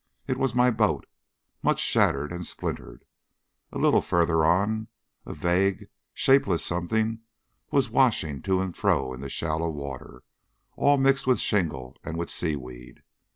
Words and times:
It 0.25 0.37
was 0.37 0.55
my 0.55 0.71
boat, 0.71 1.05
much 1.61 1.79
shattered 1.79 2.31
and 2.31 2.43
splintered. 2.43 3.05
A 3.71 3.77
little 3.77 4.01
further 4.01 4.43
on, 4.43 4.87
a 5.27 5.33
vague, 5.35 5.89
shapeless 6.11 6.65
something 6.65 7.19
was 7.69 7.91
washing 7.91 8.41
to 8.41 8.61
and 8.61 8.75
fro 8.75 9.13
in 9.13 9.21
the 9.21 9.29
shallow 9.29 9.69
water, 9.69 10.23
all 10.75 10.97
mixed 10.97 11.27
with 11.27 11.39
shingle 11.39 11.97
and 12.03 12.17
with 12.17 12.31
seaweed. 12.31 13.03